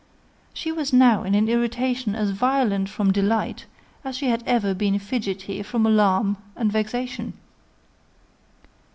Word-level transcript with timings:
She 0.51 0.71
was 0.71 0.91
now 0.91 1.21
in 1.21 1.35
an 1.35 1.47
irritation 1.47 2.15
as 2.15 2.31
violent 2.31 2.89
from 2.89 3.11
delight 3.11 3.67
as 4.03 4.17
she 4.17 4.29
had 4.29 4.41
ever 4.47 4.73
been 4.73 4.97
fidgety 4.97 5.61
from 5.61 5.85
alarm 5.85 6.37
and 6.55 6.71
vexation. 6.71 7.33